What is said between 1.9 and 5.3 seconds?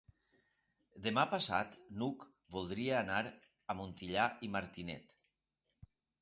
n'Hug voldria anar a Montellà i Martinet.